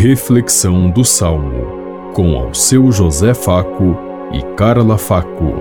[0.00, 3.96] Reflexão do Salmo, com ao seu José Faco
[4.32, 5.54] e Carla Faco.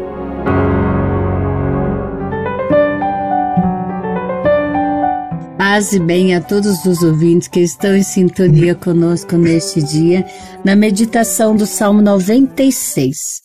[5.58, 10.24] Paz e bem a todos os ouvintes que estão em sintonia conosco neste dia,
[10.64, 13.42] na meditação do Salmo 96.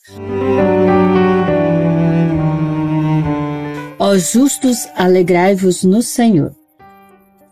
[3.98, 6.52] Ó justos, alegrai-vos no Senhor.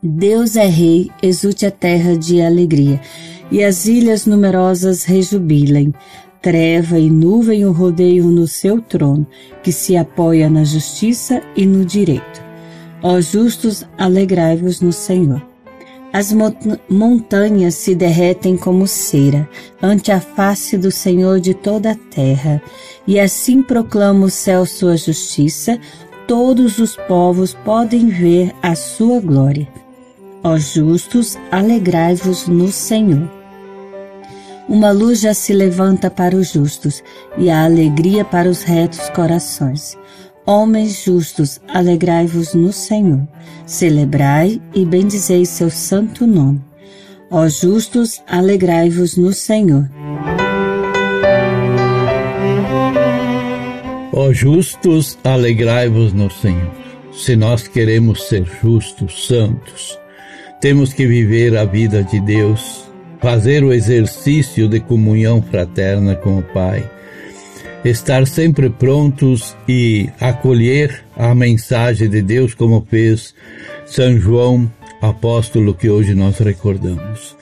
[0.02, 2.98] Deus é rei, exulte a terra de alegria,
[3.50, 5.92] e as ilhas numerosas rejubilem.
[6.40, 9.26] Treva e nuvem o rodeiam no seu trono,
[9.62, 12.42] que se apoia na justiça e no direito.
[13.02, 15.46] Ó justos, alegrai-vos no Senhor.
[16.14, 16.34] As
[16.88, 19.46] montanhas se derretem como cera
[19.82, 22.62] ante a face do Senhor de toda a terra,
[23.06, 25.78] e assim proclama o céu sua justiça,
[26.26, 29.79] todos os povos podem ver a sua glória.
[30.42, 33.30] Ó justos, alegrai-vos no Senhor.
[34.66, 37.02] Uma luz já se levanta para os justos
[37.37, 39.98] e a alegria para os retos corações.
[40.46, 43.28] Homens justos, alegrai-vos no Senhor.
[43.66, 46.62] Celebrai e bendizei seu santo nome.
[47.30, 49.90] Ó justos, alegrai-vos no Senhor.
[54.12, 56.70] Ó justos, alegrai-vos no Senhor.
[57.12, 59.98] Se nós queremos ser justos, santos,
[60.60, 62.84] temos que viver a vida de Deus,
[63.20, 66.88] fazer o exercício de comunhão fraterna com o Pai,
[67.84, 73.34] estar sempre prontos e acolher a mensagem de Deus como fez
[73.86, 74.70] São João,
[75.00, 77.36] apóstolo que hoje nós recordamos.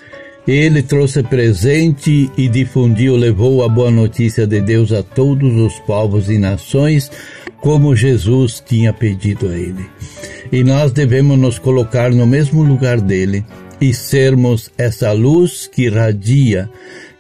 [0.47, 6.31] Ele trouxe presente e difundiu, levou a boa notícia de Deus a todos os povos
[6.31, 7.11] e nações,
[7.61, 9.87] como Jesus tinha pedido a ele
[10.51, 13.45] e nós devemos nos colocar no mesmo lugar dele
[13.81, 16.69] e sermos essa luz que radia,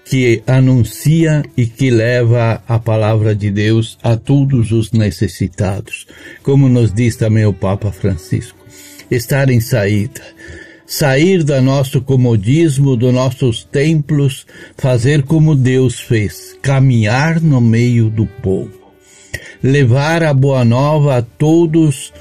[0.04, 6.06] que anuncia e que leva a palavra de Deus a todos os necessitados,
[6.42, 8.58] como nos diz também o Papa Francisco.
[9.10, 10.22] Estar em saída,
[10.86, 18.26] sair do nosso comodismo, dos nossos templos, fazer como Deus fez, caminhar no meio do
[18.26, 18.77] povo,
[19.62, 22.12] levar a boa nova a todos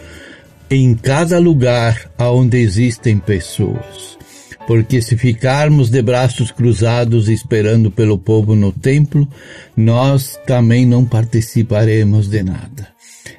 [0.69, 4.17] em cada lugar onde existem pessoas.
[4.67, 9.25] Porque se ficarmos de braços cruzados esperando pelo povo no templo,
[9.77, 12.89] nós também não participaremos de nada.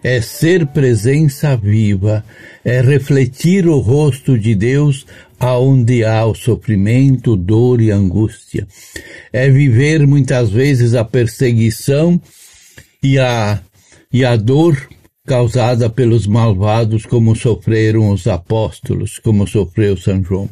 [0.03, 2.25] É ser presença viva,
[2.65, 5.05] é refletir o rosto de Deus
[5.39, 8.67] aonde há o sofrimento, dor e angústia.
[9.31, 12.21] É viver muitas vezes a perseguição
[13.03, 13.61] e a,
[14.13, 14.89] e a dor
[15.27, 20.49] causada pelos malvados, como sofreram os apóstolos, como sofreu São João.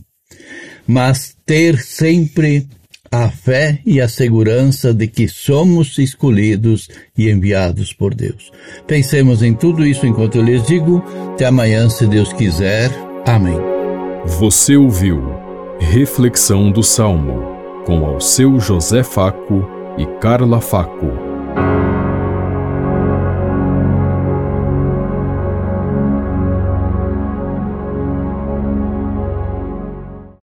[0.87, 2.69] Mas ter sempre
[3.11, 8.51] a fé e a segurança de que somos escolhidos e enviados por Deus.
[8.87, 11.03] Pensemos em tudo isso enquanto eu lhes digo.
[11.33, 12.91] Até amanhã, se Deus quiser.
[13.25, 13.59] Amém.
[14.39, 15.23] Você ouviu
[15.79, 17.57] Reflexão do Salmo
[17.87, 19.65] com ao seu José Faco
[19.97, 21.96] e Carla Faco.